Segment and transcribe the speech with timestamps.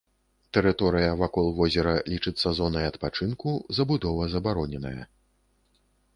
[0.57, 3.49] Тэрыторыя вакол возера лічыцца зонай адпачынку,
[3.81, 5.01] забудова забароненая.